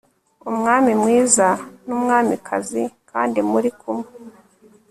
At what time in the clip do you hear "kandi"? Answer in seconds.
3.09-3.39